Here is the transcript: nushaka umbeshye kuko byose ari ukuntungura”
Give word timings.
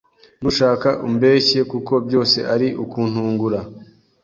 nushaka 0.41 0.89
umbeshye 1.07 1.59
kuko 1.71 1.93
byose 2.05 2.37
ari 2.53 2.67
ukuntungura” 2.83 3.59